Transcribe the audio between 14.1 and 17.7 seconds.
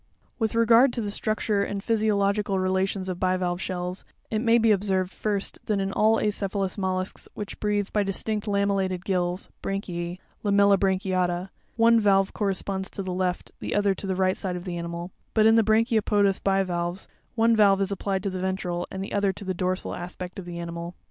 right side of the animal; but in the brachiopodous bivalves, one